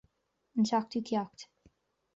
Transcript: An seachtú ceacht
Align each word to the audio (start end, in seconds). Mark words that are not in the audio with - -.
An 0.57 0.65
seachtú 0.71 1.05
ceacht 1.11 1.47